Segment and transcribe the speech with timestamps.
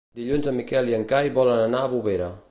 [0.19, 2.31] Dilluns en Miquel i en Cai volen anar a Bovera.